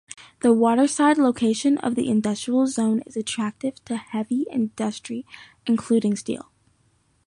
The 0.41 0.51
waterside 0.51 1.19
location 1.19 1.77
of 1.77 1.93
the 1.93 2.09
industrial 2.09 2.65
zone 2.65 3.03
is 3.05 3.15
attractive 3.15 3.85
to 3.85 3.97
heavy 3.97 4.47
industry 4.51 5.27
including 5.67 6.15
steel. 6.15 6.49